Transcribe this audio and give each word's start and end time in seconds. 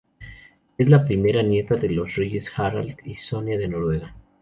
Es 0.79 0.89
la 0.89 1.05
primera 1.05 1.43
nieta 1.43 1.75
de 1.75 1.89
los 1.89 2.15
Reyes 2.15 2.51
Harald 2.57 2.97
y 3.05 3.17
Sonia 3.17 3.59
de 3.59 3.67
Noruega. 3.67 4.15